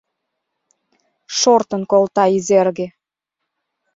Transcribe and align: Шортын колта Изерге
Шортын 1.37 1.81
колта 1.91 2.23
Изерге 2.37 2.87